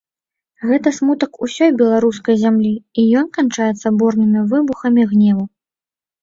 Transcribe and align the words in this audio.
Гэта 0.69 0.93
смутак 0.99 1.31
усёй 1.47 1.71
беларускай 1.81 2.35
зямлі, 2.45 2.71
і 3.03 3.05
ён 3.21 3.29
канчаецца 3.37 3.87
бурнымі 4.01 4.41
выбухамі 4.55 5.07
гневу. 5.15 5.45